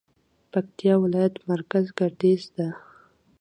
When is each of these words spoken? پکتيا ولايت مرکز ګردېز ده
پکتيا 0.51 0.93
ولايت 1.03 1.33
مرکز 1.51 1.85
ګردېز 1.99 2.43
ده 2.55 2.67